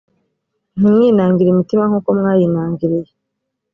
ntimwinangire 0.77 1.49
imitima 1.51 1.83
nk 1.89 1.95
uko 1.99 2.09
mwayinangiriye 2.17 3.11